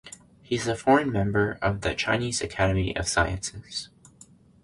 He 0.41 0.55
is 0.55 0.67
a 0.67 0.75
foreign 0.75 1.11
member 1.11 1.59
of 1.61 1.81
the 1.81 1.93
Chinese 1.93 2.41
Academy 2.41 2.95
of 2.95 3.07
Sciences. 3.07 3.89